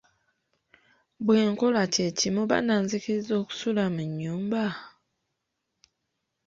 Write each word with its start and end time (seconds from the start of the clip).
Bwenkola 1.25 1.81
kyekimu 1.93 2.41
banaanzikiriza 2.51 3.33
okusula 3.41 3.83
mu 3.95 4.03
nyumba? 4.19 4.63